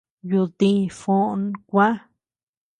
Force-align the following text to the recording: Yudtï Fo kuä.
Yudtï 0.29 0.71
Fo 0.99 1.17
kuä. 1.69 1.87